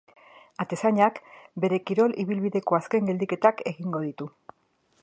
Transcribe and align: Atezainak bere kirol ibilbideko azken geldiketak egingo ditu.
Atezainak 0.63 1.19
bere 1.65 1.79
kirol 1.91 2.17
ibilbideko 2.25 2.79
azken 2.79 3.13
geldiketak 3.13 3.65
egingo 3.75 4.05
ditu. 4.09 4.33